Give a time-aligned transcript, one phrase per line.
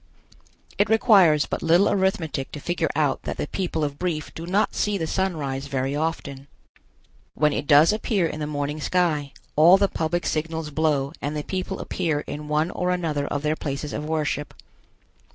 [0.79, 4.73] It requires but little arithmetic to figure out that the people of Brief do not
[4.73, 6.47] see the sun rise very often.
[7.35, 11.43] When it does appear in the morning sky, all the public signals blow and the
[11.43, 14.55] people appear in one or another of their places of worship.